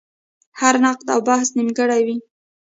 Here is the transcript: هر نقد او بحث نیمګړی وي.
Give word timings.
هر 0.59 0.75
نقد 0.85 1.07
او 1.13 1.19
بحث 1.27 1.49
نیمګړی 1.57 2.01
وي. 2.07 2.17